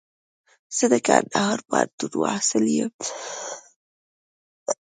زه 0.77 0.85
د 0.93 0.95
کندهار 1.07 1.57
پوهنتون 1.67 2.11
محصل 2.21 2.65
يم. 2.77 2.91